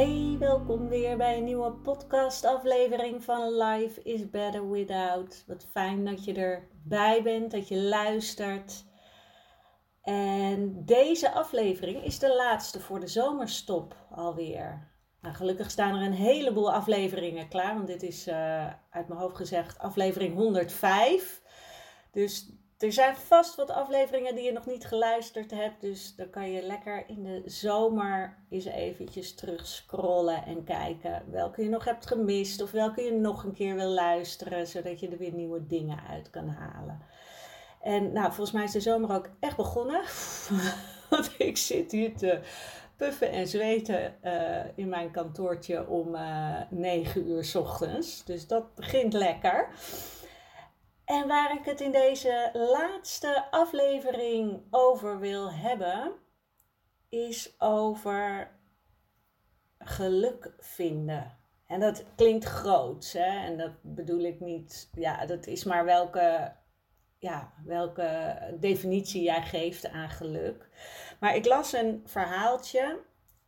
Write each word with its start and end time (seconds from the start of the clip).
Hey, 0.00 0.36
welkom 0.38 0.88
weer 0.88 1.16
bij 1.16 1.36
een 1.36 1.44
nieuwe 1.44 1.72
podcastaflevering 1.72 3.24
van 3.24 3.56
Life 3.56 4.02
is 4.02 4.30
Better 4.30 4.70
Without. 4.70 5.44
Wat 5.46 5.66
fijn 5.70 6.04
dat 6.04 6.24
je 6.24 6.32
erbij 6.32 7.22
bent, 7.22 7.50
dat 7.50 7.68
je 7.68 7.76
luistert. 7.76 8.84
En 10.02 10.84
deze 10.84 11.32
aflevering 11.32 12.04
is 12.04 12.18
de 12.18 12.34
laatste 12.34 12.80
voor 12.80 13.00
de 13.00 13.06
zomerstop 13.06 13.96
alweer. 14.10 14.88
Nou, 15.20 15.34
gelukkig 15.34 15.70
staan 15.70 15.96
er 15.96 16.06
een 16.06 16.12
heleboel 16.12 16.72
afleveringen 16.72 17.48
klaar, 17.48 17.74
want 17.74 17.86
dit 17.86 18.02
is 18.02 18.28
uh, 18.28 18.66
uit 18.90 19.08
mijn 19.08 19.20
hoofd 19.20 19.36
gezegd 19.36 19.78
aflevering 19.78 20.34
105. 20.34 21.42
Dus 22.10 22.52
er 22.80 22.92
zijn 22.92 23.16
vast 23.16 23.54
wat 23.54 23.70
afleveringen 23.70 24.34
die 24.34 24.44
je 24.44 24.52
nog 24.52 24.66
niet 24.66 24.86
geluisterd 24.86 25.50
hebt. 25.50 25.80
Dus 25.80 26.14
dan 26.16 26.30
kan 26.30 26.50
je 26.50 26.62
lekker 26.62 27.04
in 27.06 27.22
de 27.22 27.42
zomer 27.44 28.36
eens 28.50 28.64
eventjes 28.64 29.34
terug 29.34 29.66
scrollen 29.66 30.44
en 30.44 30.64
kijken 30.64 31.22
welke 31.30 31.62
je 31.62 31.68
nog 31.68 31.84
hebt 31.84 32.06
gemist. 32.06 32.62
Of 32.62 32.70
welke 32.70 33.02
je 33.02 33.12
nog 33.12 33.44
een 33.44 33.52
keer 33.52 33.74
wil 33.74 33.88
luisteren, 33.88 34.66
zodat 34.66 35.00
je 35.00 35.08
er 35.08 35.18
weer 35.18 35.32
nieuwe 35.32 35.66
dingen 35.66 35.98
uit 36.08 36.30
kan 36.30 36.48
halen. 36.48 37.02
En 37.82 38.12
nou, 38.12 38.26
volgens 38.26 38.52
mij 38.52 38.64
is 38.64 38.72
de 38.72 38.80
zomer 38.80 39.14
ook 39.14 39.28
echt 39.40 39.56
begonnen. 39.56 40.00
Want 41.10 41.34
ik 41.38 41.56
zit 41.56 41.92
hier 41.92 42.16
te 42.16 42.40
puffen 42.96 43.30
en 43.30 43.46
zweten 43.46 44.14
uh, 44.24 44.32
in 44.74 44.88
mijn 44.88 45.10
kantoortje 45.10 45.88
om 45.88 46.14
uh, 46.14 46.60
eh, 46.60 46.66
9 46.70 47.28
uur 47.28 47.44
s 47.44 47.54
ochtends. 47.54 48.24
Dus 48.24 48.46
dat 48.46 48.74
begint 48.74 49.12
lekker. 49.12 49.68
En 51.10 51.28
waar 51.28 51.58
ik 51.58 51.64
het 51.64 51.80
in 51.80 51.92
deze 51.92 52.50
laatste 52.52 53.50
aflevering 53.50 54.62
over 54.70 55.18
wil 55.18 55.52
hebben, 55.52 56.12
is 57.08 57.54
over 57.58 58.50
geluk 59.78 60.54
vinden. 60.58 61.38
En 61.66 61.80
dat 61.80 62.04
klinkt 62.14 62.44
groot, 62.44 63.12
hè? 63.12 63.46
En 63.46 63.56
dat 63.56 63.72
bedoel 63.82 64.20
ik 64.20 64.40
niet, 64.40 64.90
ja, 64.94 65.26
dat 65.26 65.46
is 65.46 65.64
maar 65.64 65.84
welke, 65.84 66.52
ja, 67.18 67.52
welke 67.64 68.38
definitie 68.60 69.22
jij 69.22 69.42
geeft 69.42 69.88
aan 69.88 70.10
geluk. 70.10 70.68
Maar 71.20 71.36
ik 71.36 71.46
las 71.46 71.72
een 71.72 72.02
verhaaltje 72.06 73.00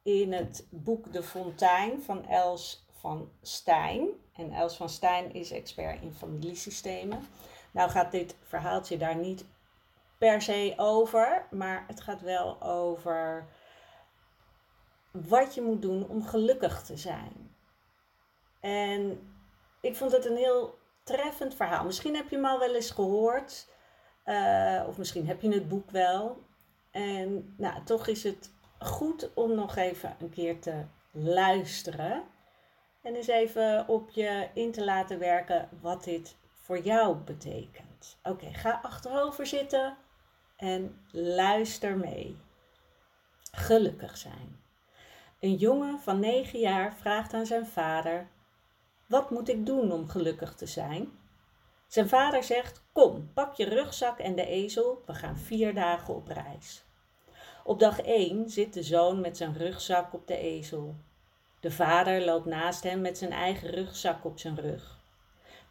in 0.03 0.33
het 0.33 0.67
boek 0.71 1.13
De 1.13 1.23
Fontein 1.23 2.03
van 2.03 2.27
Els 2.27 2.87
van 2.93 3.33
Stijn. 3.43 4.09
En 4.33 4.53
Els 4.53 4.77
van 4.77 4.89
Stijn 4.89 5.33
is 5.35 5.51
expert 5.51 6.03
in 6.03 6.13
familiesystemen. 6.13 7.27
Nou 7.73 7.91
gaat 7.91 8.11
dit 8.11 8.37
verhaaltje 8.43 8.97
daar 8.97 9.17
niet 9.17 9.45
per 10.19 10.43
se 10.43 10.75
over, 10.77 11.47
maar 11.51 11.85
het 11.87 12.01
gaat 12.01 12.21
wel 12.21 12.63
over 12.63 13.47
wat 15.11 15.55
je 15.55 15.63
moet 15.63 15.83
doen 15.83 16.09
om 16.09 16.25
gelukkig 16.25 16.83
te 16.83 16.97
zijn. 16.97 17.57
En 18.61 19.33
ik 19.81 19.97
vond 19.97 20.13
het 20.13 20.25
een 20.25 20.37
heel 20.37 20.79
treffend 21.03 21.55
verhaal. 21.55 21.85
Misschien 21.85 22.17
heb 22.17 22.29
je 22.29 22.37
hem 22.37 22.45
al 22.45 22.59
wel 22.59 22.75
eens 22.75 22.91
gehoord, 22.91 23.69
uh, 24.25 24.85
of 24.89 24.99
misschien 24.99 25.27
heb 25.27 25.41
je 25.41 25.53
het 25.53 25.69
boek 25.69 25.91
wel. 25.91 26.43
En 26.91 27.55
nou, 27.57 27.85
toch 27.85 28.07
is 28.07 28.23
het 28.23 28.51
goed 28.79 29.35
om 29.35 29.55
nog 29.55 29.77
even 29.77 30.17
een 30.19 30.31
keer 30.31 30.61
te 30.61 30.85
luisteren. 31.11 32.23
En 33.03 33.15
eens 33.15 33.27
even 33.27 33.89
op 33.89 34.11
je 34.11 34.49
in 34.55 34.73
te 34.73 34.85
laten 34.85 35.19
werken 35.19 35.69
wat 35.81 36.05
dit 36.05 36.37
voor 36.63 36.79
jou 36.79 37.17
betekent. 37.17 38.19
Oké, 38.23 38.53
ga 38.53 38.81
achterover 38.83 39.47
zitten 39.47 39.97
en 40.57 41.01
luister 41.11 41.97
mee. 41.97 42.37
Gelukkig 43.53 44.17
zijn. 44.17 44.61
Een 45.41 45.55
jongen 45.55 46.01
van 46.01 46.21
9 46.21 46.59
jaar 46.59 46.95
vraagt 46.95 47.35
aan 47.35 47.47
zijn 47.47 47.67
vader: 47.67 48.29
Wat 49.07 49.31
moet 49.31 49.49
ik 49.49 49.67
doen 49.67 49.93
om 49.93 50.09
gelukkig 50.09 50.55
te 50.55 50.67
zijn? 50.67 51.11
Zijn 51.87 52.09
vader 52.09 52.43
zegt: 52.43 52.83
Kom, 52.93 53.33
pak 53.35 53.55
je 53.55 53.65
rugzak 53.65 54.19
en 54.19 54.35
de 54.35 54.47
ezel, 54.47 55.03
we 55.07 55.15
gaan 55.15 55.39
vier 55.39 55.75
dagen 55.75 56.15
op 56.15 56.29
reis. 56.29 56.85
Op 57.65 57.79
dag 57.79 58.01
1 58.01 58.51
zit 58.51 58.75
de 58.75 58.83
zoon 58.83 59.21
met 59.21 59.37
zijn 59.37 59.57
rugzak 59.57 60.13
op 60.13 60.27
de 60.27 60.37
ezel. 60.37 60.97
De 61.61 61.71
vader 61.71 62.25
loopt 62.25 62.47
naast 62.47 62.83
hem 62.83 63.01
met 63.01 63.19
zijn 63.19 63.33
eigen 63.33 63.71
rugzak 63.71 64.25
op 64.25 64.39
zijn 64.39 64.61
rug. 64.61 65.02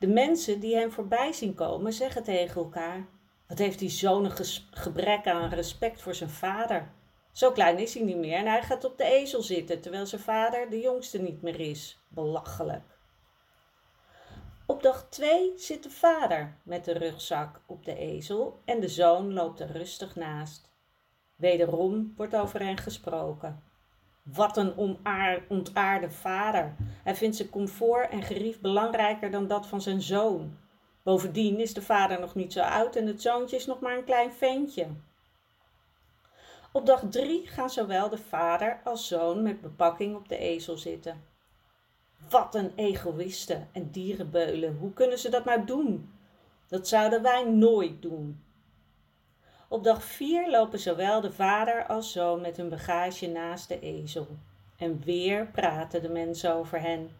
De 0.01 0.07
mensen 0.07 0.59
die 0.59 0.75
hem 0.75 0.91
voorbij 0.91 1.33
zien 1.33 1.53
komen 1.53 1.93
zeggen 1.93 2.23
tegen 2.23 2.61
elkaar: 2.61 3.07
Wat 3.47 3.57
heeft 3.57 3.79
die 3.79 3.89
zoon 3.89 4.25
een 4.25 4.45
gebrek 4.71 5.27
aan 5.27 5.49
respect 5.49 6.01
voor 6.01 6.15
zijn 6.15 6.29
vader? 6.29 6.91
Zo 7.31 7.51
klein 7.51 7.77
is 7.77 7.93
hij 7.93 8.03
niet 8.03 8.17
meer 8.17 8.37
en 8.37 8.47
hij 8.47 8.61
gaat 8.61 8.83
op 8.83 8.97
de 8.97 9.03
ezel 9.03 9.41
zitten 9.41 9.81
terwijl 9.81 10.05
zijn 10.05 10.21
vader 10.21 10.69
de 10.69 10.79
jongste 10.79 11.21
niet 11.21 11.41
meer 11.41 11.59
is. 11.59 12.05
Belachelijk. 12.07 12.99
Op 14.65 14.83
dag 14.83 15.07
2 15.09 15.51
zit 15.55 15.83
de 15.83 15.89
vader 15.89 16.57
met 16.63 16.85
de 16.85 16.93
rugzak 16.93 17.61
op 17.65 17.85
de 17.85 17.95
ezel 17.95 18.61
en 18.65 18.79
de 18.79 18.89
zoon 18.89 19.33
loopt 19.33 19.59
er 19.59 19.71
rustig 19.71 20.15
naast. 20.15 20.71
Wederom 21.35 22.13
wordt 22.15 22.35
over 22.35 22.59
hen 22.59 22.77
gesproken. 22.77 23.63
Wat 24.23 24.57
een 24.57 24.97
ontaarde 25.47 26.11
vader. 26.11 26.75
Hij 27.03 27.15
vindt 27.15 27.35
zijn 27.35 27.49
comfort 27.49 28.09
en 28.09 28.23
gerief 28.23 28.59
belangrijker 28.59 29.31
dan 29.31 29.47
dat 29.47 29.67
van 29.67 29.81
zijn 29.81 30.01
zoon. 30.01 30.57
Bovendien 31.03 31.59
is 31.59 31.73
de 31.73 31.81
vader 31.81 32.19
nog 32.19 32.35
niet 32.35 32.53
zo 32.53 32.61
oud 32.61 32.95
en 32.95 33.07
het 33.07 33.21
zoontje 33.21 33.55
is 33.55 33.65
nog 33.65 33.79
maar 33.79 33.97
een 33.97 34.03
klein 34.03 34.31
ventje. 34.31 34.87
Op 36.71 36.85
dag 36.85 37.03
drie 37.09 37.47
gaan 37.47 37.69
zowel 37.69 38.09
de 38.09 38.17
vader 38.17 38.81
als 38.83 39.07
zoon 39.07 39.41
met 39.41 39.61
bepakking 39.61 40.15
op 40.15 40.29
de 40.29 40.37
ezel 40.37 40.77
zitten. 40.77 41.23
Wat 42.29 42.55
een 42.55 42.71
egoïsten 42.75 43.69
en 43.71 43.91
dierenbeulen. 43.91 44.77
Hoe 44.77 44.93
kunnen 44.93 45.19
ze 45.19 45.29
dat 45.29 45.45
nou 45.45 45.65
doen? 45.65 46.13
Dat 46.67 46.87
zouden 46.87 47.21
wij 47.21 47.43
nooit 47.43 48.01
doen. 48.01 48.43
Op 49.71 49.83
dag 49.83 50.03
4 50.03 50.49
lopen 50.49 50.79
zowel 50.79 51.21
de 51.21 51.31
vader 51.31 51.85
als 51.85 52.11
zoon 52.11 52.41
met 52.41 52.57
hun 52.57 52.69
bagage 52.69 53.27
naast 53.27 53.67
de 53.67 53.79
ezel. 53.79 54.27
En 54.77 55.01
weer 55.03 55.47
praten 55.47 56.01
de 56.01 56.09
mensen 56.09 56.53
over 56.53 56.81
hen. 56.81 57.15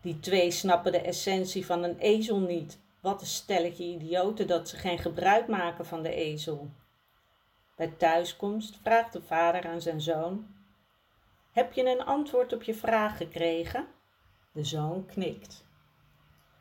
Die 0.00 0.20
twee 0.20 0.50
snappen 0.50 0.92
de 0.92 1.00
essentie 1.00 1.66
van 1.66 1.82
een 1.82 1.98
ezel 1.98 2.38
niet. 2.38 2.78
Wat 3.00 3.20
een 3.20 3.26
stelletje 3.26 3.84
idioten 3.84 4.46
dat 4.46 4.68
ze 4.68 4.76
geen 4.76 4.98
gebruik 4.98 5.46
maken 5.46 5.86
van 5.86 6.02
de 6.02 6.14
ezel. 6.14 6.68
Bij 7.76 7.92
thuiskomst 7.96 8.76
vraagt 8.82 9.12
de 9.12 9.22
vader 9.22 9.66
aan 9.66 9.80
zijn 9.80 10.00
zoon: 10.00 10.46
Heb 11.52 11.72
je 11.72 11.90
een 11.90 12.04
antwoord 12.04 12.52
op 12.52 12.62
je 12.62 12.74
vraag 12.74 13.16
gekregen? 13.16 13.86
De 14.52 14.64
zoon 14.64 15.06
knikt. 15.06 15.64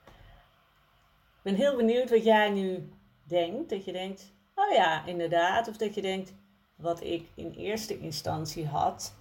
Ik 0.05 1.41
ben 1.41 1.55
heel 1.55 1.75
benieuwd 1.75 2.09
wat 2.09 2.23
jij 2.23 2.49
nu 2.49 2.89
denkt. 3.23 3.69
Dat 3.69 3.85
je 3.85 3.91
denkt: 3.91 4.35
Oh 4.67 4.73
ja, 4.73 5.05
inderdaad. 5.05 5.67
Of 5.67 5.77
dat 5.77 5.95
je 5.95 6.01
denkt, 6.01 6.33
wat 6.75 7.01
ik 7.01 7.29
in 7.35 7.51
eerste 7.51 7.99
instantie 7.99 8.67
had. 8.67 9.15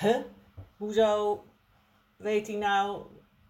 Hoezo 0.76 1.44
weet 2.16 2.46
hij 2.46 2.56
nou 2.56 3.06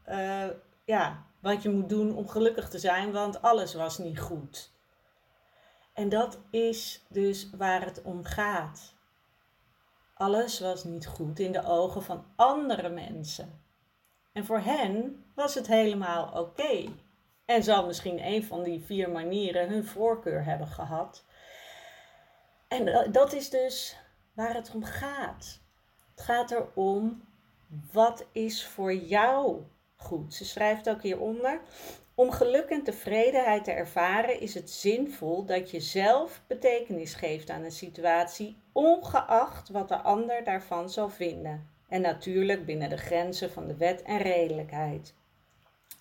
uh, 0.08 0.47
ja, 0.85 1.25
wat 1.41 1.62
je 1.62 1.70
moet 1.70 1.88
doen 1.88 2.17
om 2.17 2.29
gelukkig 2.29 2.69
te 2.69 2.79
zijn? 2.79 3.12
Want 3.12 3.43
alles 3.43 3.75
was 3.75 3.99
niet 3.99 4.20
goed. 4.20 4.70
En 5.93 6.08
dat 6.08 6.38
is 6.50 7.05
dus 7.08 7.50
waar 7.56 7.85
het 7.85 8.03
om 8.03 8.25
gaat. 8.25 8.94
Alles 10.14 10.61
was 10.61 10.85
niet 10.85 11.06
goed 11.06 11.38
in 11.38 11.53
de 11.53 11.64
ogen 11.64 12.03
van 12.03 12.25
andere 12.37 12.88
mensen. 12.88 13.62
En 14.32 14.44
voor 14.44 14.61
hen 14.61 15.25
was 15.35 15.55
het 15.55 15.67
helemaal 15.67 16.31
oké. 16.32 16.85
En 17.50 17.62
zal 17.62 17.87
misschien 17.87 18.26
een 18.26 18.44
van 18.44 18.62
die 18.62 18.81
vier 18.81 19.11
manieren 19.11 19.69
hun 19.69 19.85
voorkeur 19.85 20.44
hebben 20.44 20.67
gehad. 20.67 21.25
En 22.69 23.12
dat 23.12 23.32
is 23.32 23.50
dus 23.50 23.97
waar 24.32 24.55
het 24.55 24.70
om 24.75 24.85
gaat. 24.85 25.61
Het 26.14 26.25
gaat 26.25 26.50
erom 26.50 27.23
wat 27.93 28.26
is 28.32 28.67
voor 28.67 28.94
jou 28.94 29.62
goed. 29.97 30.35
Ze 30.35 30.44
schrijft 30.44 30.88
ook 30.88 31.02
hieronder. 31.02 31.61
Om 32.14 32.31
geluk 32.31 32.69
en 32.69 32.82
tevredenheid 32.82 33.64
te 33.64 33.73
ervaren 33.73 34.41
is 34.41 34.55
het 34.55 34.70
zinvol 34.70 35.44
dat 35.44 35.70
je 35.70 35.81
zelf 35.81 36.43
betekenis 36.46 37.14
geeft 37.14 37.50
aan 37.50 37.62
een 37.62 37.73
situatie, 37.73 38.56
ongeacht 38.73 39.69
wat 39.69 39.88
de 39.88 39.96
ander 39.96 40.44
daarvan 40.44 40.91
zal 40.91 41.08
vinden. 41.08 41.69
En 41.88 42.00
natuurlijk 42.00 42.67
binnen 42.67 42.91
de 42.91 42.99
grenzen 42.99 43.50
van 43.50 43.67
de 43.67 43.76
wet 43.76 44.03
en 44.03 44.19
redelijkheid. 44.19 45.14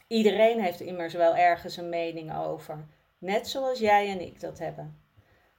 Iedereen 0.10 0.62
heeft 0.62 0.80
immers 0.80 1.14
wel 1.14 1.36
ergens 1.36 1.78
een 1.78 1.90
mening 1.90 2.36
over, 2.36 2.86
net 3.18 3.48
zoals 3.48 3.80
jij 3.80 4.10
en 4.10 4.22
ik 4.22 4.40
dat 4.40 4.60
hebben. 4.60 5.02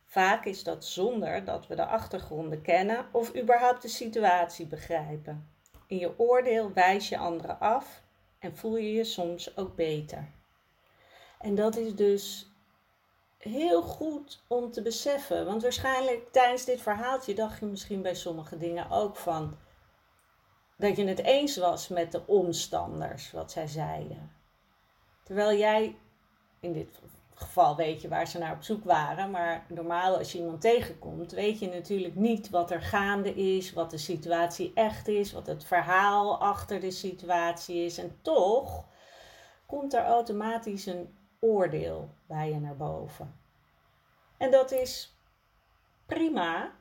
Vaak 0.04 0.44
is 0.44 0.62
dat 0.62 0.84
zonder 0.84 1.44
dat 1.44 1.66
we 1.66 1.74
de 1.74 1.86
achtergronden 1.86 2.62
kennen 2.62 3.06
of 3.12 3.36
überhaupt 3.36 3.82
de 3.82 3.88
situatie 3.88 4.66
begrijpen. 4.66 5.48
In 5.86 5.98
je 5.98 6.18
oordeel 6.18 6.72
wijs 6.72 7.08
je 7.08 7.18
anderen 7.18 7.60
af 7.60 8.02
en 8.38 8.56
voel 8.56 8.76
je 8.76 8.92
je 8.92 9.04
soms 9.04 9.56
ook 9.56 9.76
beter. 9.76 10.28
En 11.38 11.54
dat 11.54 11.76
is 11.76 11.94
dus 11.94 12.50
heel 13.38 13.82
goed 13.82 14.42
om 14.46 14.70
te 14.70 14.82
beseffen. 14.82 15.46
Want 15.46 15.62
waarschijnlijk 15.62 16.32
tijdens 16.32 16.64
dit 16.64 16.80
verhaaltje 16.80 17.34
dacht 17.34 17.60
je 17.60 17.66
misschien 17.66 18.02
bij 18.02 18.14
sommige 18.14 18.58
dingen 18.58 18.90
ook 18.90 19.16
van 19.16 19.56
dat 20.76 20.96
je 20.96 21.06
het 21.06 21.22
eens 21.22 21.56
was 21.56 21.88
met 21.88 22.12
de 22.12 22.26
omstanders, 22.26 23.30
wat 23.30 23.52
zij 23.52 23.66
zeiden. 23.66 24.39
Terwijl 25.30 25.58
jij, 25.58 25.96
in 26.60 26.72
dit 26.72 27.00
geval 27.34 27.76
weet 27.76 28.02
je 28.02 28.08
waar 28.08 28.26
ze 28.26 28.38
naar 28.38 28.54
op 28.54 28.62
zoek 28.62 28.84
waren, 28.84 29.30
maar 29.30 29.64
normaal 29.68 30.16
als 30.16 30.32
je 30.32 30.38
iemand 30.38 30.60
tegenkomt, 30.60 31.32
weet 31.32 31.58
je 31.58 31.68
natuurlijk 31.68 32.14
niet 32.14 32.50
wat 32.50 32.70
er 32.70 32.82
gaande 32.82 33.34
is, 33.34 33.72
wat 33.72 33.90
de 33.90 33.98
situatie 33.98 34.72
echt 34.74 35.08
is, 35.08 35.32
wat 35.32 35.46
het 35.46 35.64
verhaal 35.64 36.40
achter 36.40 36.80
de 36.80 36.90
situatie 36.90 37.84
is. 37.84 37.98
En 37.98 38.18
toch 38.22 38.86
komt 39.66 39.94
er 39.94 40.04
automatisch 40.04 40.86
een 40.86 41.16
oordeel 41.40 42.10
bij 42.26 42.48
je 42.48 42.60
naar 42.60 42.76
boven. 42.76 43.34
En 44.36 44.50
dat 44.50 44.70
is 44.70 45.16
prima, 46.06 46.72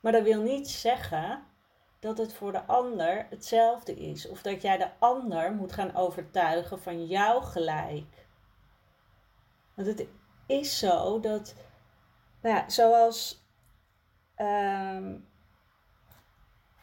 maar 0.00 0.12
dat 0.12 0.22
wil 0.22 0.42
niet 0.42 0.68
zeggen 0.68 1.42
dat 2.04 2.18
het 2.18 2.32
voor 2.32 2.52
de 2.52 2.64
ander 2.64 3.26
hetzelfde 3.30 3.94
is. 3.94 4.28
Of 4.28 4.42
dat 4.42 4.62
jij 4.62 4.76
de 4.76 4.88
ander 4.98 5.52
moet 5.52 5.72
gaan 5.72 5.94
overtuigen 5.94 6.82
van 6.82 7.06
jouw 7.06 7.40
gelijk. 7.40 8.26
Want 9.74 9.88
het 9.88 10.06
is 10.46 10.78
zo 10.78 11.20
dat, 11.20 11.54
nou 12.40 12.54
ja, 12.54 12.68
zoals 12.68 13.44
um, 14.36 15.28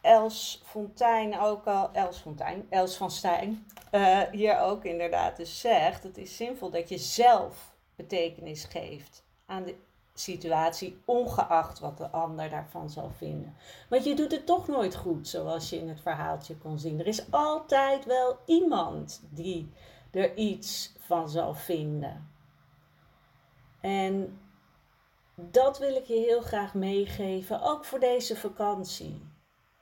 Els 0.02 0.62
Fontijn 0.66 1.40
ook 1.40 1.66
al, 1.66 1.92
Els 1.92 2.18
Fontijn, 2.18 2.66
Els 2.70 2.96
van 2.96 3.12
Stijn, 3.12 3.68
uh, 3.92 4.22
hier 4.32 4.60
ook 4.60 4.86
inderdaad 4.86 5.38
dus 5.38 5.60
zegt, 5.60 6.04
het 6.04 6.18
is 6.18 6.36
zinvol 6.36 6.70
dat 6.70 6.90
je 6.90 6.98
zelf 6.98 7.76
betekenis 7.96 8.64
geeft 8.64 9.24
aan 9.46 9.64
de 9.64 9.76
situatie, 10.22 11.02
ongeacht 11.06 11.80
wat 11.80 11.98
de 11.98 12.10
ander 12.10 12.50
daarvan 12.50 12.90
zal 12.90 13.12
vinden. 13.18 13.56
Want 13.90 14.04
je 14.04 14.16
doet 14.16 14.32
het 14.32 14.46
toch 14.46 14.68
nooit 14.68 14.96
goed, 14.96 15.28
zoals 15.28 15.70
je 15.70 15.78
in 15.78 15.90
het 15.90 16.02
verhaaltje 16.02 16.58
kon 16.58 16.80
zien. 16.80 17.00
Er 17.00 17.08
is 17.08 17.32
altijd 17.32 18.06
wel 18.06 18.38
iemand 18.46 19.22
die 19.30 19.72
er 20.12 20.36
iets 20.36 20.94
van 21.00 21.30
zal 21.30 21.54
vinden. 21.54 22.30
En 23.82 24.40
dat 25.36 25.80
wil 25.80 25.96
ik 25.96 26.06
je 26.06 26.14
heel 26.14 26.42
graag 26.42 26.74
meegeven, 26.74 27.62
ook 27.62 27.86
voor 27.86 28.00
deze 28.00 28.36
vakantie. 28.36 29.30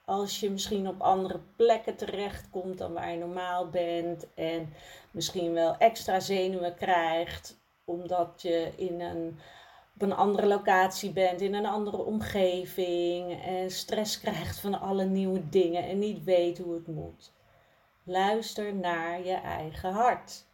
Als 0.05 0.39
je 0.39 0.49
misschien 0.51 0.87
op 0.87 1.01
andere 1.01 1.39
plekken 1.55 1.95
terechtkomt 1.95 2.77
dan 2.77 2.93
waar 2.93 3.11
je 3.11 3.17
normaal 3.17 3.69
bent 3.69 4.33
en 4.33 4.73
misschien 5.11 5.53
wel 5.53 5.77
extra 5.77 6.19
zenuwen 6.19 6.75
krijgt 6.75 7.57
omdat 7.89 8.41
je 8.41 8.71
in 8.75 9.01
een 9.01 9.39
op 9.99 10.09
een 10.09 10.15
andere 10.15 10.47
locatie 10.47 11.11
bent, 11.11 11.41
in 11.41 11.53
een 11.53 11.65
andere 11.65 11.97
omgeving 11.97 13.43
en 13.43 13.71
stress 13.71 14.19
krijgt 14.19 14.59
van 14.59 14.79
alle 14.79 15.05
nieuwe 15.05 15.49
dingen 15.49 15.83
en 15.83 15.99
niet 15.99 16.23
weet 16.23 16.57
hoe 16.57 16.73
het 16.73 16.87
moet. 16.87 17.31
Luister 18.03 18.75
naar 18.75 19.25
je 19.25 19.33
eigen 19.33 19.91
hart. 19.91 20.45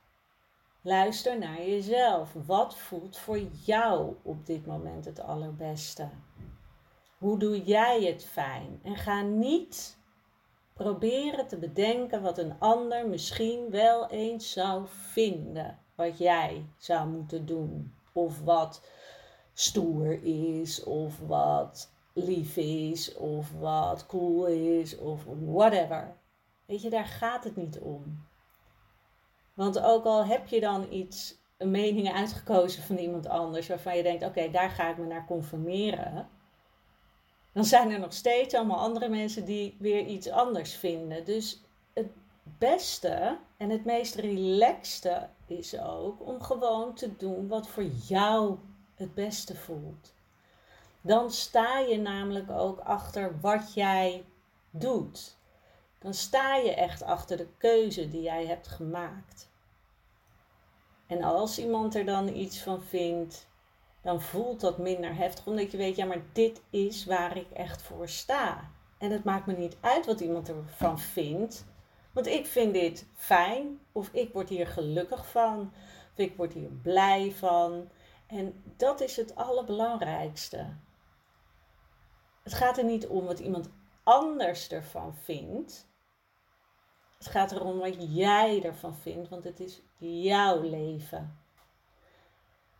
Luister 0.82 1.38
naar 1.38 1.66
jezelf. 1.66 2.34
Wat 2.46 2.78
voelt 2.78 3.18
voor 3.18 3.40
jou 3.66 4.16
op 4.22 4.46
dit 4.46 4.66
moment 4.66 5.06
het 5.06 5.20
allerbeste? 5.20 6.10
Hoe 7.18 7.40
doe 7.40 7.64
jij 7.64 8.04
het 8.04 8.26
fijn? 8.26 8.80
En 8.84 8.96
ga 8.96 9.22
niet 9.22 9.98
proberen 10.74 11.48
te 11.48 11.58
bedenken 11.58 12.22
wat 12.22 12.38
een 12.38 12.56
ander 12.60 13.08
misschien 13.08 13.70
wel 13.70 14.10
eens 14.10 14.52
zou 14.52 14.86
vinden. 14.88 15.80
Wat 15.96 16.18
jij 16.18 16.66
zou 16.78 17.10
moeten 17.10 17.46
doen. 17.46 17.94
Of 18.14 18.42
wat 18.42 18.82
stoer 19.56 20.24
is, 20.24 20.84
of 20.84 21.19
wat 21.19 21.92
lief 22.13 22.57
is, 22.57 23.16
of 23.16 23.52
wat 23.60 24.06
cool 24.06 24.46
is, 24.46 24.98
of 24.98 25.24
whatever. 25.46 26.16
Weet 26.66 26.81
je, 26.81 26.90
daar 26.90 27.06
gaat 27.06 27.44
het 27.44 27.56
niet 27.56 27.80
om. 27.80 28.25
Want 29.54 29.80
ook 29.80 30.06
al 30.06 30.25
heb 30.25 30.48
je 30.48 30.60
dan 30.60 30.88
iets, 30.92 31.38
een 31.57 31.72
mening 31.72 32.13
uitgekozen 32.13 32.84
van 32.84 32.98
iemand 32.98 33.28
anders, 33.28 33.68
waarvan 33.68 33.98
je 33.98 34.04
denkt: 34.04 34.24
oké, 34.25 34.50
daar 34.50 34.69
ga 34.69 34.90
ik 34.90 34.98
me 34.98 35.06
naar 35.06 35.25
conformeren. 35.25 36.30
Dan 37.54 37.66
zijn 37.66 37.92
er 37.92 38.00
nog 38.00 38.13
steeds 38.13 38.54
allemaal 38.54 38.80
andere 38.80 39.10
mensen 39.10 39.46
die 39.46 39.75
weer 39.80 40.06
iets 40.06 40.30
anders 40.30 40.75
vinden. 40.75 41.25
Dus 41.25 41.62
het 41.94 42.10
beste 42.44 43.38
en 43.58 43.69
het 43.69 43.86
meest 43.86 44.16
relaxte 44.16 45.30
is 45.48 45.80
ook 45.80 46.28
om 46.28 46.42
gewoon 46.42 46.94
te 46.94 47.16
doen 47.16 47.48
wat 47.48 47.68
voor 47.68 47.84
jou 47.84 48.58
het 48.96 49.14
beste 49.14 49.56
voelt. 49.56 50.14
Dan 51.02 51.32
sta 51.32 51.80
je 51.80 51.98
namelijk 51.98 52.52
ook 52.52 52.80
achter 52.80 53.40
wat 53.40 53.74
jij 53.74 54.26
doet. 54.70 55.38
Dan 56.00 56.14
sta 56.14 56.56
je 56.56 56.74
echt 56.74 57.04
achter 57.04 57.38
de 57.38 57.48
keuze 57.58 58.10
die 58.10 58.22
jij 58.22 58.46
hebt 58.46 58.68
gemaakt. 58.68 59.50
En 61.08 61.24
als 61.24 61.60
iemand 61.60 61.96
er 61.96 62.06
dan 62.06 62.28
iets 62.28 62.62
van 62.62 62.82
vindt, 62.82 63.48
dan 64.02 64.22
voelt 64.22 64.62
dat 64.62 64.78
minder 64.78 65.16
heftig, 65.16 65.46
omdat 65.48 65.72
je 65.72 65.78
weet, 65.78 65.96
ja, 65.96 66.06
maar 66.06 66.22
dit 66.34 66.62
is 66.70 67.06
waar 67.06 67.38
ik 67.38 67.52
echt 67.52 67.82
voor 67.82 68.10
sta. 68.10 68.70
En 68.98 69.12
het 69.12 69.24
maakt 69.24 69.46
me 69.46 69.54
niet 69.54 69.78
uit 69.80 70.06
wat 70.06 70.20
iemand 70.20 70.50
ervan 70.50 71.00
vindt, 71.00 71.66
want 72.12 72.28
ik 72.28 72.46
vind 72.46 72.74
dit 72.74 73.06
fijn, 73.16 73.80
of 73.92 74.10
ik 74.12 74.34
word 74.34 74.50
hier 74.50 74.68
gelukkig 74.68 75.28
van, 75.28 75.72
of 76.12 76.18
ik 76.18 76.36
word 76.38 76.54
hier 76.54 76.70
blij 76.70 77.32
van. 77.32 77.90
En 78.36 78.63
dat 78.77 79.01
is 79.01 79.15
het 79.15 79.36
allerbelangrijkste. 79.36 80.74
Het 82.44 82.54
gaat 82.54 82.77
er 82.77 82.84
niet 82.84 83.08
om 83.08 83.25
wat 83.25 83.39
iemand 83.39 83.70
anders 84.04 84.70
ervan 84.70 85.15
vindt. 85.15 85.88
Het 87.18 87.27
gaat 87.27 87.51
erom 87.51 87.77
wat 87.77 88.15
jij 88.15 88.63
ervan 88.63 88.96
vindt, 88.96 89.30
want 89.30 89.44
het 89.44 89.60
is 89.60 89.82
jouw 89.98 90.62
leven. 90.62 91.39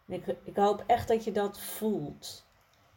Ik, 0.07 0.25
ik 0.43 0.55
hoop 0.55 0.83
echt 0.88 1.07
dat 1.07 1.24
je 1.24 1.31
dat 1.31 1.59
voelt. 1.59 2.45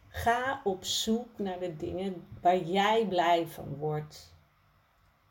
Ga 0.09 0.61
op 0.65 0.85
zoek 0.85 1.39
naar 1.39 1.59
de 1.59 1.77
dingen 1.77 2.29
waar 2.41 2.59
jij 2.59 3.07
blij 3.07 3.47
van 3.47 3.77
wordt. 3.77 4.35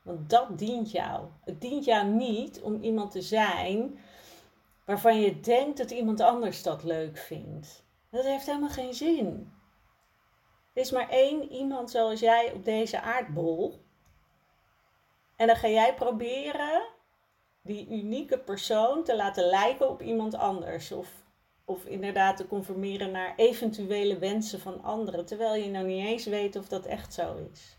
Want 0.01 0.29
dat 0.29 0.60
dient 0.60 0.91
jou. 0.91 1.27
Het 1.43 1.62
dient 1.62 1.86
jou 1.86 2.07
niet 2.07 2.62
om 2.62 2.81
iemand 2.81 3.12
te 3.12 3.22
zijn 3.22 4.00
waarvan 4.88 5.20
je 5.22 5.39
denkt 5.39 5.77
dat 5.77 5.91
iemand 5.91 6.22
anders 6.22 6.63
dat 6.63 6.84
leuk 6.84 7.17
vindt. 7.17 7.86
Dat 8.10 8.24
heeft 8.24 8.46
helemaal 8.46 8.70
geen 8.70 8.94
zin. 8.94 9.53
Er 10.74 10.82
is 10.82 10.91
maar 10.91 11.10
één 11.10 11.51
iemand 11.51 11.91
zoals 11.91 12.20
jij 12.20 12.51
op 12.53 12.65
deze 12.65 13.01
aardbol. 13.01 13.86
En 15.36 15.48
dan 15.48 15.56
ga 15.56 15.67
jij 15.67 15.94
proberen 15.94 16.88
die 17.62 17.88
unieke 17.89 18.39
persoon 18.39 19.03
te 19.03 19.15
laten 19.15 19.46
lijken 19.46 19.89
op 19.89 20.01
iemand 20.01 20.36
anders. 20.36 20.91
Of, 20.91 21.08
of 21.65 21.86
inderdaad 21.86 22.38
te 22.38 22.48
conformeren 22.48 23.12
naar 23.12 23.34
eventuele 23.36 24.17
wensen 24.17 24.60
van 24.60 24.84
anderen. 24.84 25.25
Terwijl 25.25 25.63
je 25.63 25.70
nou 25.70 25.86
niet 25.86 26.06
eens 26.06 26.25
weet 26.25 26.56
of 26.56 26.67
dat 26.67 26.86
echt 26.86 27.13
zo 27.13 27.36
is. 27.51 27.77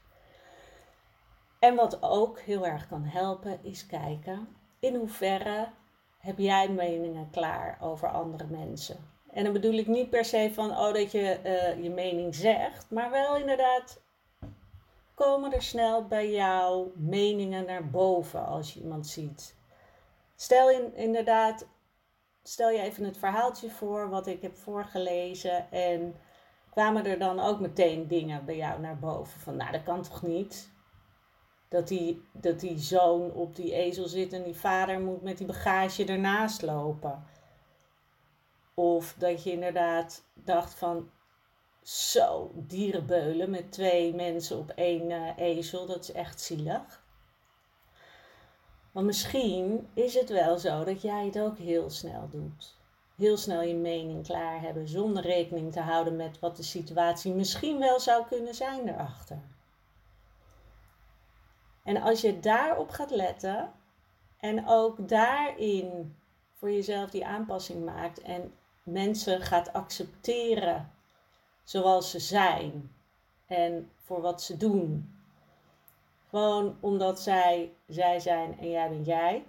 En 1.59 1.75
wat 1.75 2.03
ook 2.03 2.41
heel 2.41 2.67
erg 2.67 2.88
kan 2.88 3.05
helpen 3.05 3.59
is 3.62 3.87
kijken 3.87 4.49
in 4.79 4.95
hoeverre 4.95 5.69
heb 6.19 6.39
jij 6.39 6.69
meningen 6.69 7.31
klaar 7.31 7.79
over 7.81 8.09
andere 8.09 8.47
mensen. 8.47 8.97
En 9.31 9.45
dan 9.45 9.53
bedoel 9.53 9.73
ik 9.73 9.87
niet 9.87 10.11
per 10.11 10.25
se 10.25 10.51
van 10.55 10.71
oh, 10.71 10.93
dat 10.93 11.13
je 11.13 11.41
uh, 11.45 11.83
je 11.83 11.91
mening 11.91 12.35
zegt, 12.35 12.91
maar 12.91 13.11
wel 13.11 13.37
inderdaad 13.37 14.01
komen 15.15 15.53
er 15.53 15.63
snel 15.63 16.07
bij 16.07 16.31
jou 16.31 16.91
meningen 16.95 17.67
naar 17.67 17.91
boven 17.91 18.47
als 18.47 18.75
je 18.75 18.81
iemand 18.81 19.07
ziet. 19.07 19.57
Stel 20.37 20.71
in, 20.71 20.95
inderdaad, 20.95 21.67
stel 22.43 22.71
je 22.71 22.81
even 22.81 23.05
het 23.05 23.19
verhaaltje 23.19 23.71
voor 23.71 24.09
wat 24.09 24.27
ik 24.27 24.43
heb 24.43 24.57
voorgelezen 24.57 25.71
en 25.71 26.15
kwamen 26.71 27.07
er 27.07 27.19
dan 27.19 27.41
ook 27.41 27.61
meteen 27.61 28.09
dingen 28.09 28.45
bij 28.45 28.57
jou 28.57 28.81
naar 28.81 28.99
boven. 28.99 29.41
Van, 29.41 29.57
nou, 29.57 29.73
dat 29.73 29.83
kan 29.83 30.03
toch 30.03 30.23
niet? 30.23 30.71
Dat 31.69 31.89
die, 31.89 32.23
dat 32.33 32.61
die 32.61 32.79
zoon 32.79 33.33
op 33.33 33.57
die 33.57 33.73
ezel 33.73 34.09
zit 34.09 34.33
en 34.33 34.43
die 34.43 34.55
vader 34.55 35.01
moet 35.01 35.23
met 35.23 35.39
die 35.39 35.47
bagage 35.47 36.05
ernaast 36.05 36.63
lopen. 36.63 37.25
Of 38.75 39.15
dat 39.19 39.43
je 39.43 39.51
inderdaad 39.51 40.25
dacht 40.35 40.75
van, 40.75 41.11
zo, 41.83 42.51
dierenbeulen 42.55 43.51
met 43.51 43.73
twee 43.73 44.15
mensen 44.15 44.59
op 44.59 44.71
één 44.71 45.11
uh, 45.11 45.37
ezel, 45.37 45.87
dat 45.87 46.03
is 46.03 46.13
echt 46.13 46.41
zielig. 46.41 47.03
Want 48.93 49.07
misschien 49.07 49.89
is 49.95 50.15
het 50.15 50.29
wel 50.29 50.59
zo 50.59 50.85
dat 50.85 51.03
jij 51.03 51.25
het 51.25 51.39
ook 51.39 51.59
heel 51.59 51.91
snel 51.91 52.29
doet. 52.31 52.77
Heel 53.17 53.37
snel 53.37 53.63
je 53.63 53.75
mening 53.75 54.27
klaar 54.27 54.61
hebben 54.61 54.89
zonder 54.89 55.23
rekening 55.23 55.73
te 55.73 55.81
houden 55.81 56.17
met 56.17 56.39
wat 56.39 56.57
de 56.57 56.63
situatie 56.63 57.33
misschien 57.33 57.79
wel 57.79 58.01
zou 58.01 58.27
kunnen 58.27 58.55
zijn 58.55 58.89
erachter. 58.89 59.43
En 61.88 62.02
als 62.02 62.21
je 62.21 62.40
daarop 62.40 62.90
gaat 62.90 63.11
letten 63.11 63.73
en 64.38 64.66
ook 64.66 65.09
daarin 65.09 66.16
voor 66.52 66.71
jezelf 66.71 67.11
die 67.11 67.26
aanpassing 67.26 67.85
maakt 67.85 68.21
en 68.21 68.54
mensen 68.83 69.40
gaat 69.40 69.73
accepteren 69.73 70.92
zoals 71.64 72.11
ze 72.11 72.18
zijn 72.18 72.92
en 73.47 73.90
voor 73.97 74.21
wat 74.21 74.42
ze 74.42 74.57
doen. 74.57 75.14
Gewoon 76.28 76.76
omdat 76.80 77.21
zij 77.21 77.73
zij 77.87 78.21
zijn 78.21 78.59
en 78.59 78.71
jij 78.71 78.88
bent 78.88 79.07
jij, 79.07 79.45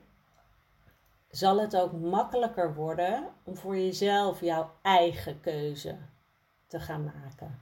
zal 1.30 1.60
het 1.62 1.78
ook 1.78 1.92
makkelijker 1.92 2.74
worden 2.76 3.28
om 3.44 3.58
voor 3.58 3.78
jezelf 3.78 4.42
jouw 4.42 4.72
eigen 4.82 5.40
keuze 5.40 5.98
te 6.68 6.80
gaan 6.80 7.04
maken. 7.04 7.62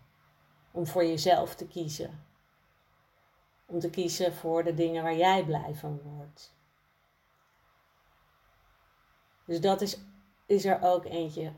Om 0.71 0.87
voor 0.87 1.05
jezelf 1.05 1.55
te 1.55 1.67
kiezen. 1.67 2.26
Om 3.67 3.79
te 3.79 3.89
kiezen 3.89 4.33
voor 4.33 4.63
de 4.63 4.73
dingen 4.73 5.03
waar 5.03 5.15
jij 5.15 5.45
blij 5.45 5.75
van 5.75 6.01
wordt. 6.01 6.55
Dus 9.45 9.61
dat 9.61 9.81
is, 9.81 9.99
is 10.45 10.65
er 10.65 10.81
ook 10.81 11.05
eentje 11.05 11.53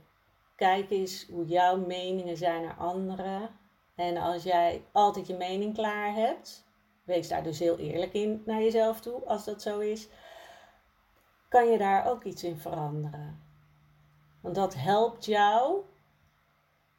Kijk 0.59 0.89
eens 0.89 1.27
hoe 1.27 1.45
jouw 1.45 1.77
meningen 1.77 2.37
zijn 2.37 2.61
naar 2.61 2.77
anderen. 2.77 3.49
En 3.95 4.17
als 4.17 4.43
jij 4.43 4.85
altijd 4.91 5.27
je 5.27 5.37
mening 5.37 5.73
klaar 5.73 6.13
hebt, 6.13 6.65
wees 7.03 7.27
daar 7.27 7.43
dus 7.43 7.59
heel 7.59 7.77
eerlijk 7.77 8.13
in 8.13 8.43
naar 8.45 8.61
jezelf 8.61 9.01
toe, 9.01 9.25
als 9.25 9.45
dat 9.45 9.61
zo 9.61 9.79
is, 9.79 10.07
kan 11.49 11.71
je 11.71 11.77
daar 11.77 12.05
ook 12.07 12.23
iets 12.23 12.43
in 12.43 12.57
veranderen. 12.57 13.41
Want 14.41 14.55
dat 14.55 14.75
helpt 14.75 15.25
jou 15.25 15.81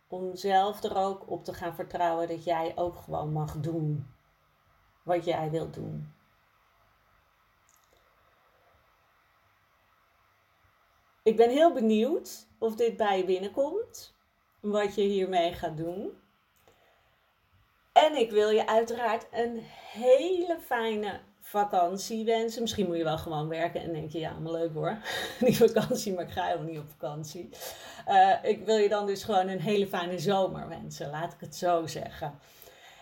om 0.08 0.36
zelf 0.36 0.82
er 0.82 0.96
ook 0.96 1.30
op 1.30 1.44
te 1.44 1.54
gaan 1.54 1.74
vertrouwen 1.74 2.28
dat 2.28 2.44
jij 2.44 2.72
ook 2.76 2.96
gewoon 2.96 3.32
mag 3.32 3.60
doen 3.60 4.06
wat 5.02 5.24
jij 5.24 5.50
wilt 5.50 5.74
doen. 5.74 6.12
Ik 11.22 11.36
ben 11.36 11.50
heel 11.50 11.72
benieuwd 11.72 12.46
of 12.58 12.74
dit 12.74 12.96
bij 12.96 13.18
je 13.18 13.24
binnenkomt, 13.24 14.14
wat 14.60 14.94
je 14.94 15.02
hiermee 15.02 15.52
gaat 15.52 15.76
doen. 15.76 16.10
En 17.92 18.16
ik 18.16 18.30
wil 18.30 18.50
je 18.50 18.66
uiteraard 18.66 19.26
een 19.32 19.58
hele 19.92 20.58
fijne 20.64 21.20
vakantie 21.40 22.24
wensen. 22.24 22.62
Misschien 22.62 22.86
moet 22.86 22.96
je 22.96 23.04
wel 23.04 23.18
gewoon 23.18 23.48
werken 23.48 23.80
en 23.80 23.92
denk 23.92 24.10
je, 24.10 24.18
ja, 24.18 24.38
maar 24.38 24.52
leuk 24.52 24.74
hoor, 24.74 24.98
die 25.40 25.56
vakantie, 25.56 26.14
maar 26.14 26.24
ik 26.24 26.30
ga 26.30 26.44
helemaal 26.44 26.66
niet 26.66 26.78
op 26.78 26.90
vakantie. 26.90 27.48
Uh, 28.08 28.34
ik 28.42 28.64
wil 28.64 28.76
je 28.76 28.88
dan 28.88 29.06
dus 29.06 29.24
gewoon 29.24 29.48
een 29.48 29.60
hele 29.60 29.86
fijne 29.86 30.18
zomer 30.18 30.68
wensen, 30.68 31.10
laat 31.10 31.32
ik 31.32 31.40
het 31.40 31.56
zo 31.56 31.86
zeggen. 31.86 32.38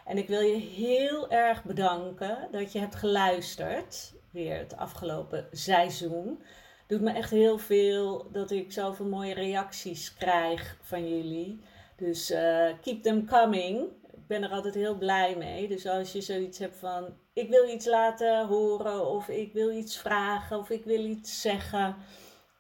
En 0.08 0.18
ik 0.18 0.28
wil 0.28 0.40
je 0.40 0.56
heel 0.56 1.30
erg 1.30 1.64
bedanken 1.64 2.48
dat 2.50 2.72
je 2.72 2.78
hebt 2.78 2.94
geluisterd, 2.94 4.14
weer 4.30 4.58
het 4.58 4.76
afgelopen 4.76 5.48
seizoen 5.52 6.42
doet 6.86 7.00
me 7.00 7.12
echt 7.12 7.30
heel 7.30 7.58
veel 7.58 8.28
dat 8.32 8.50
ik 8.50 8.72
zoveel 8.72 9.06
mooie 9.06 9.34
reacties 9.34 10.14
krijg 10.14 10.76
van 10.80 11.08
jullie. 11.08 11.60
Dus 11.96 12.30
uh, 12.30 12.68
keep 12.82 13.02
them 13.02 13.26
coming. 13.26 13.80
Ik 14.12 14.26
ben 14.26 14.42
er 14.42 14.50
altijd 14.50 14.74
heel 14.74 14.98
blij 14.98 15.36
mee. 15.36 15.68
Dus 15.68 15.86
als 15.86 16.12
je 16.12 16.20
zoiets 16.20 16.58
hebt 16.58 16.76
van 16.76 17.06
ik 17.32 17.48
wil 17.48 17.68
iets 17.68 17.86
laten 17.86 18.46
horen 18.46 19.06
of 19.06 19.28
ik 19.28 19.52
wil 19.52 19.70
iets 19.70 19.98
vragen 19.98 20.58
of 20.58 20.70
ik 20.70 20.84
wil 20.84 21.04
iets 21.04 21.40
zeggen. 21.40 21.96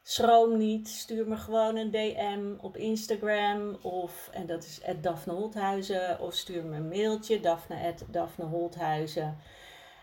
Schroom 0.08 0.56
niet, 0.56 0.88
stuur 0.88 1.28
me 1.28 1.36
gewoon 1.36 1.76
een 1.76 1.90
DM 1.90 2.54
op 2.60 2.76
Instagram 2.76 3.76
of, 3.82 4.28
en 4.32 4.46
dat 4.46 4.64
is 4.64 4.80
Daphne 5.00 5.32
Holthuizen, 5.32 6.20
of 6.20 6.34
stuur 6.34 6.64
me 6.64 6.76
een 6.76 6.88
mailtje, 6.88 7.40
daphne. 7.40 7.94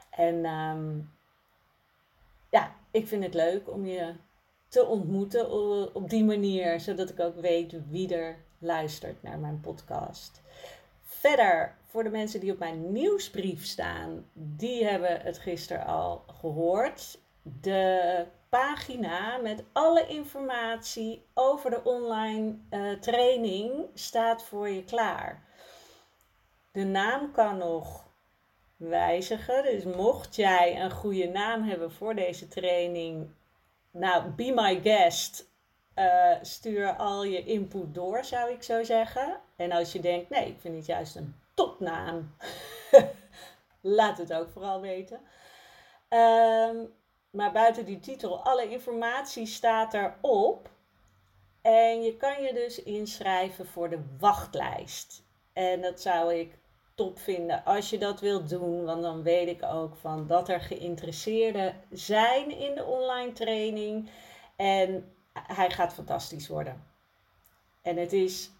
En 0.09 0.45
um, 0.45 1.11
ja, 2.49 2.75
ik 2.91 3.07
vind 3.07 3.23
het 3.23 3.33
leuk 3.33 3.69
om 3.71 3.85
je 3.85 4.13
te 4.67 4.85
ontmoeten 4.85 5.51
op 5.95 6.09
die 6.09 6.23
manier, 6.23 6.79
zodat 6.79 7.09
ik 7.09 7.19
ook 7.19 7.39
weet 7.39 7.75
wie 7.89 8.15
er 8.15 8.37
luistert 8.59 9.23
naar 9.23 9.39
mijn 9.39 9.59
podcast. 9.59 10.41
Verder, 11.01 11.77
voor 11.85 12.03
de 12.03 12.09
mensen 12.09 12.39
die 12.39 12.51
op 12.51 12.59
mijn 12.59 12.91
nieuwsbrief 12.91 13.65
staan, 13.65 14.25
die 14.33 14.85
hebben 14.85 15.21
het 15.21 15.39
gisteren 15.39 15.85
al 15.85 16.23
gehoord. 16.27 17.19
De 17.61 18.25
pagina 18.55 19.37
met 19.37 19.63
alle 19.71 20.07
informatie 20.07 21.25
over 21.33 21.69
de 21.69 21.83
online 21.83 22.57
uh, 22.69 22.99
training 22.99 23.85
staat 23.93 24.43
voor 24.43 24.69
je 24.69 24.83
klaar. 24.83 25.43
De 26.71 26.83
naam 26.83 27.31
kan 27.31 27.57
nog 27.57 28.05
wijzigen. 28.77 29.63
Dus 29.63 29.83
mocht 29.83 30.35
jij 30.35 30.81
een 30.81 30.91
goede 30.91 31.27
naam 31.27 31.63
hebben 31.63 31.91
voor 31.91 32.15
deze 32.15 32.47
training, 32.47 33.29
nou, 33.91 34.29
be 34.29 34.51
my 34.55 34.81
guest. 34.81 35.53
Uh, 35.95 36.31
stuur 36.41 36.95
al 36.95 37.23
je 37.23 37.43
input 37.43 37.93
door, 37.93 38.23
zou 38.23 38.51
ik 38.51 38.63
zo 38.63 38.83
zeggen. 38.83 39.39
En 39.55 39.71
als 39.71 39.91
je 39.91 39.99
denkt, 39.99 40.29
nee, 40.29 40.47
ik 40.47 40.59
vind 40.59 40.75
het 40.75 40.85
juist 40.85 41.15
een 41.15 41.35
topnaam, 41.53 42.35
laat 43.97 44.17
het 44.17 44.33
ook 44.33 44.49
vooral 44.49 44.81
weten. 44.81 45.19
Um, 46.09 46.93
maar 47.35 47.51
buiten 47.51 47.85
die 47.85 47.99
titel, 47.99 48.43
alle 48.43 48.69
informatie 48.69 49.45
staat 49.45 49.93
erop. 49.93 50.69
En 51.61 52.03
je 52.03 52.17
kan 52.17 52.43
je 52.43 52.53
dus 52.53 52.83
inschrijven 52.83 53.67
voor 53.67 53.89
de 53.89 53.99
wachtlijst. 54.19 55.23
En 55.53 55.81
dat 55.81 56.01
zou 56.01 56.33
ik 56.33 56.57
top 56.95 57.19
vinden 57.19 57.63
als 57.65 57.89
je 57.89 57.97
dat 57.97 58.19
wilt 58.19 58.49
doen. 58.49 58.85
Want 58.85 59.01
dan 59.01 59.23
weet 59.23 59.47
ik 59.47 59.63
ook 59.63 59.95
van 59.95 60.27
dat 60.27 60.49
er 60.49 60.61
geïnteresseerden 60.61 61.81
zijn 61.91 62.51
in 62.51 62.75
de 62.75 62.83
online 62.83 63.31
training. 63.31 64.09
En 64.55 65.13
hij 65.33 65.69
gaat 65.69 65.93
fantastisch 65.93 66.47
worden. 66.47 66.83
En 67.81 67.97
het 67.97 68.13
is 68.13 68.51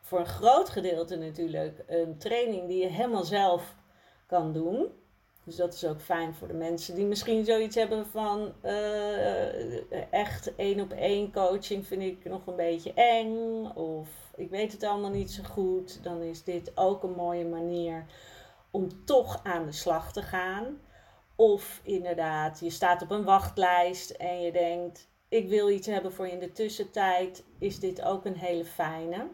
voor 0.00 0.18
een 0.18 0.26
groot 0.26 0.68
gedeelte 0.68 1.16
natuurlijk 1.16 1.84
een 1.86 2.18
training 2.18 2.68
die 2.68 2.82
je 2.82 2.88
helemaal 2.88 3.24
zelf 3.24 3.74
kan 4.26 4.52
doen. 4.52 4.99
Dus 5.50 5.58
dat 5.58 5.74
is 5.74 5.84
ook 5.84 6.00
fijn 6.00 6.34
voor 6.34 6.48
de 6.48 6.54
mensen 6.54 6.94
die 6.94 7.06
misschien 7.06 7.44
zoiets 7.44 7.76
hebben 7.76 8.06
van 8.06 8.52
uh, 8.64 10.12
echt 10.12 10.54
één 10.54 10.80
op 10.80 10.92
één 10.92 11.32
coaching 11.32 11.86
vind 11.86 12.02
ik 12.02 12.24
nog 12.24 12.46
een 12.46 12.56
beetje 12.56 12.92
eng. 12.94 13.64
Of 13.74 14.08
ik 14.36 14.50
weet 14.50 14.72
het 14.72 14.82
allemaal 14.82 15.10
niet 15.10 15.30
zo 15.30 15.42
goed. 15.42 16.02
Dan 16.02 16.22
is 16.22 16.44
dit 16.44 16.72
ook 16.74 17.02
een 17.02 17.14
mooie 17.14 17.44
manier 17.44 18.04
om 18.70 19.04
toch 19.04 19.40
aan 19.42 19.66
de 19.66 19.72
slag 19.72 20.12
te 20.12 20.22
gaan. 20.22 20.80
Of 21.36 21.80
inderdaad, 21.84 22.60
je 22.60 22.70
staat 22.70 23.02
op 23.02 23.10
een 23.10 23.24
wachtlijst 23.24 24.10
en 24.10 24.40
je 24.40 24.52
denkt, 24.52 25.08
ik 25.28 25.48
wil 25.48 25.70
iets 25.70 25.86
hebben 25.86 26.12
voor 26.12 26.26
in 26.26 26.38
de 26.38 26.52
tussentijd. 26.52 27.44
Is 27.58 27.78
dit 27.78 28.02
ook 28.02 28.24
een 28.24 28.36
hele 28.36 28.64
fijne. 28.64 29.26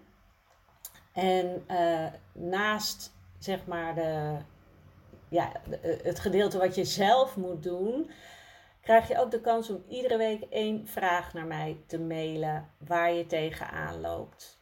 En 1.13 1.65
uh, 1.71 2.07
naast 2.33 3.13
zeg 3.39 3.67
maar 3.67 3.95
de 3.95 4.37
ja, 5.37 5.53
eh, 5.83 6.03
het 6.03 6.19
gedeelte 6.19 6.59
wat 6.59 6.75
je 6.75 6.85
zelf 6.85 7.37
moet 7.37 7.63
doen, 7.63 8.11
krijg 8.81 9.09
je 9.09 9.19
ook 9.19 9.31
de 9.31 9.41
kans 9.41 9.71
om 9.71 9.85
iedere 9.89 10.17
week 10.17 10.43
één 10.43 10.87
vraag 10.87 11.33
naar 11.33 11.47
mij 11.47 11.77
te 11.87 11.99
mailen 11.99 12.71
waar 12.79 13.13
je 13.13 13.27
tegenaan 13.27 14.01
loopt. 14.01 14.61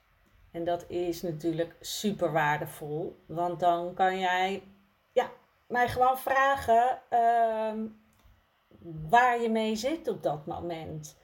En 0.50 0.64
dat 0.64 0.84
is 0.88 1.22
natuurlijk 1.22 1.76
super 1.80 2.32
waardevol, 2.32 3.24
want 3.26 3.60
dan 3.60 3.94
kan 3.94 4.18
jij 4.18 4.62
ja, 5.12 5.30
mij 5.66 5.88
gewoon 5.88 6.18
vragen 6.18 7.00
uh, 7.10 7.72
waar 9.08 9.40
je 9.40 9.48
mee 9.50 9.76
zit 9.76 10.08
op 10.08 10.22
dat 10.22 10.46
moment. 10.46 11.16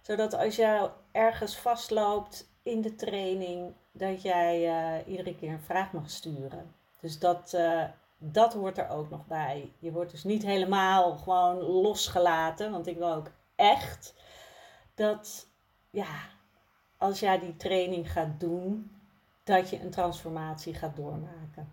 Zodat 0.00 0.34
als 0.34 0.56
je 0.56 0.90
ergens 1.12 1.56
vastloopt 1.56 2.50
in 2.62 2.80
de 2.80 2.94
training, 2.94 3.74
dat 3.92 4.22
jij 4.22 4.66
uh, 4.66 5.08
iedere 5.08 5.34
keer 5.34 5.52
een 5.52 5.60
vraag 5.60 5.92
mag 5.92 6.10
sturen. 6.10 6.74
Dus 7.00 7.18
dat, 7.18 7.52
uh, 7.54 7.84
dat 8.18 8.54
hoort 8.54 8.78
er 8.78 8.88
ook 8.88 9.10
nog 9.10 9.26
bij. 9.26 9.72
Je 9.78 9.92
wordt 9.92 10.10
dus 10.10 10.24
niet 10.24 10.42
helemaal 10.42 11.16
gewoon 11.16 11.56
losgelaten. 11.56 12.70
Want 12.70 12.86
ik 12.86 12.96
wil 12.96 13.12
ook 13.12 13.30
echt 13.56 14.14
dat, 14.94 15.46
ja, 15.90 16.16
als 16.96 17.20
jij 17.20 17.38
die 17.38 17.56
training 17.56 18.12
gaat 18.12 18.40
doen, 18.40 18.90
dat 19.44 19.70
je 19.70 19.80
een 19.80 19.90
transformatie 19.90 20.74
gaat 20.74 20.96
doormaken. 20.96 21.72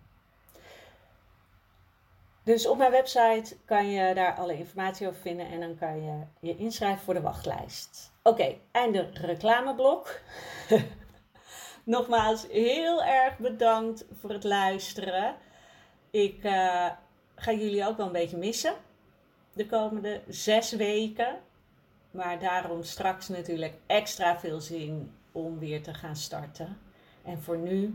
Dus 2.42 2.66
op 2.66 2.78
mijn 2.78 2.90
website 2.90 3.56
kan 3.64 3.90
je 3.90 4.14
daar 4.14 4.34
alle 4.34 4.58
informatie 4.58 5.08
over 5.08 5.20
vinden 5.20 5.46
en 5.46 5.60
dan 5.60 5.76
kan 5.76 6.02
je 6.04 6.22
je 6.40 6.56
inschrijven 6.56 7.04
voor 7.04 7.14
de 7.14 7.20
wachtlijst. 7.20 8.12
Oké, 8.22 8.54
einde 8.70 9.10
reclameblok. 9.12 10.20
Nogmaals, 11.84 12.46
heel 12.46 13.04
erg 13.04 13.38
bedankt 13.38 14.04
voor 14.20 14.30
het 14.30 14.44
luisteren. 14.44 15.36
Ik 16.16 16.44
uh, 16.44 16.90
ga 17.34 17.52
jullie 17.52 17.86
ook 17.86 17.96
wel 17.96 18.06
een 18.06 18.12
beetje 18.12 18.36
missen 18.36 18.74
de 19.52 19.66
komende 19.66 20.20
zes 20.28 20.72
weken. 20.72 21.38
Maar 22.10 22.38
daarom 22.38 22.82
straks 22.82 23.28
natuurlijk 23.28 23.74
extra 23.86 24.38
veel 24.38 24.60
zin 24.60 25.12
om 25.32 25.58
weer 25.58 25.82
te 25.82 25.94
gaan 25.94 26.16
starten. 26.16 26.78
En 27.22 27.42
voor 27.42 27.58
nu, 27.58 27.94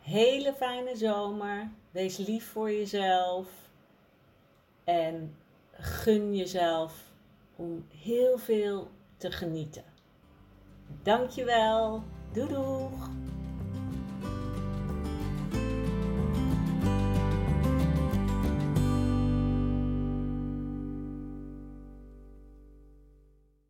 hele 0.00 0.52
fijne 0.52 0.96
zomer. 0.96 1.70
Wees 1.90 2.16
lief 2.16 2.46
voor 2.46 2.70
jezelf. 2.70 3.48
En 4.84 5.36
gun 5.72 6.36
jezelf 6.36 6.94
om 7.56 7.86
heel 8.00 8.38
veel 8.38 8.90
te 9.16 9.30
genieten. 9.30 9.84
Dankjewel. 11.02 12.02
Doei 12.32 12.48
doeg! 12.48 13.08